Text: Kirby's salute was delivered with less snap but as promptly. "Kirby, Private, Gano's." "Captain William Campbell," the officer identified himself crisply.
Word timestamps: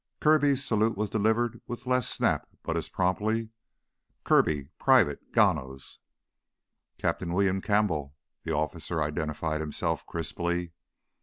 Kirby's 0.19 0.65
salute 0.65 0.97
was 0.97 1.11
delivered 1.11 1.61
with 1.67 1.85
less 1.85 2.09
snap 2.09 2.49
but 2.63 2.75
as 2.75 2.89
promptly. 2.89 3.51
"Kirby, 4.23 4.69
Private, 4.79 5.31
Gano's." 5.31 5.99
"Captain 6.97 7.31
William 7.33 7.61
Campbell," 7.61 8.15
the 8.41 8.51
officer 8.51 8.99
identified 9.03 9.61
himself 9.61 10.03
crisply. 10.07 10.71